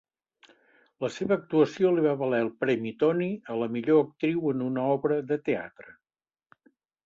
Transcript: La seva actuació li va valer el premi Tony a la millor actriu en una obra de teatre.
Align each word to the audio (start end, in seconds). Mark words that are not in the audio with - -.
La 1.05 1.09
seva 1.17 1.35
actuació 1.39 1.91
li 1.97 2.05
va 2.07 2.15
valer 2.23 2.39
el 2.47 2.49
premi 2.65 2.95
Tony 3.05 3.23
a 3.57 3.61
la 3.65 3.69
millor 3.77 4.03
actriu 4.07 4.51
en 4.55 4.67
una 4.73 4.89
obra 4.99 5.23
de 5.33 5.41
teatre. 5.51 5.99